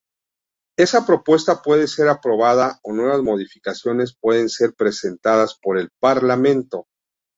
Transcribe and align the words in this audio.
Esa 0.79 1.05
propuesta 1.05 1.61
puede 1.61 1.87
ser 1.87 2.07
aprobada 2.07 2.79
o 2.81 2.91
nuevas 2.91 3.21
modificaciones 3.21 4.17
pueden 4.19 4.49
ser 4.49 4.73
presentadas 4.73 5.59
por 5.61 5.77
el 5.77 5.89
Parlamento. 5.99 6.87